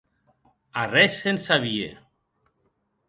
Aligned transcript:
Arrés 0.83 1.13
se’n 1.21 1.37
sabie. 1.45 1.91